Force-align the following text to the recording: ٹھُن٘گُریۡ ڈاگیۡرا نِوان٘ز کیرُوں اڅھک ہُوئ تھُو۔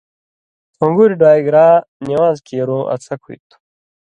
ٹھُن٘گُریۡ 0.75 1.19
ڈاگیۡرا 1.21 1.67
نِوان٘ز 2.05 2.37
کیرُوں 2.47 2.83
اڅھک 2.93 3.19
ہُوئ 3.25 3.37
تھُو۔ 3.47 3.57